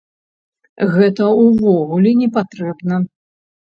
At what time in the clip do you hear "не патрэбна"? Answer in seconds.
2.25-2.95